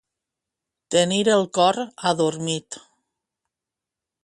Tenir 0.95 1.19
el 1.33 1.45
cor 1.59 1.79
adormit. 2.13 2.81